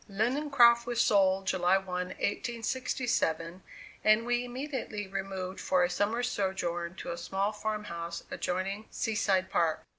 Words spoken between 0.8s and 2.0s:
was sold July 1,